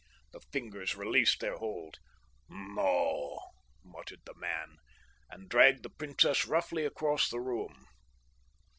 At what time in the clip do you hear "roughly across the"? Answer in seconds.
6.47-7.39